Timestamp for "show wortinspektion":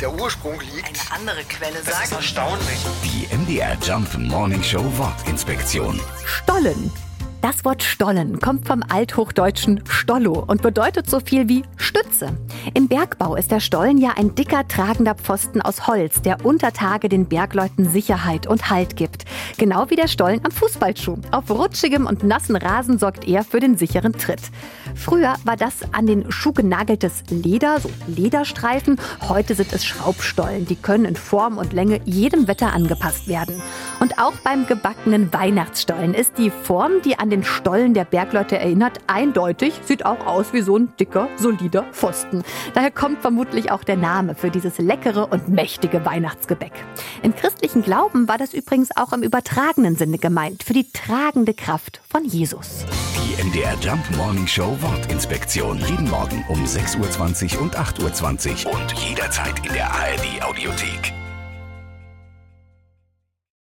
4.62-6.00, 54.46-55.78